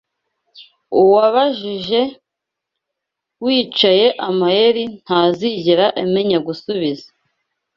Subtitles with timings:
[1.01, 2.01] Uwabajije,
[3.45, 7.07] wicaye amayeri, Ntazigera amenya gusubiza